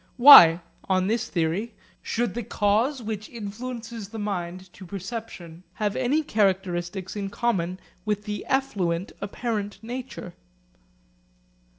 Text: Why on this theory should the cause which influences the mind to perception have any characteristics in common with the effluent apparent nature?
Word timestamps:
Why 0.17 0.61
on 0.85 1.05
this 1.05 1.29
theory 1.29 1.75
should 2.01 2.33
the 2.33 2.41
cause 2.41 3.03
which 3.03 3.29
influences 3.29 4.09
the 4.09 4.17
mind 4.17 4.73
to 4.73 4.83
perception 4.83 5.61
have 5.73 5.95
any 5.95 6.23
characteristics 6.23 7.15
in 7.15 7.29
common 7.29 7.79
with 8.03 8.23
the 8.23 8.43
effluent 8.47 9.11
apparent 9.21 9.77
nature? 9.83 10.33